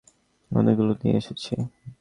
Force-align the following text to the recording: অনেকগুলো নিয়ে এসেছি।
অনেকগুলো 0.51 0.93
নিয়ে 0.93 1.17
এসেছি। 1.17 1.53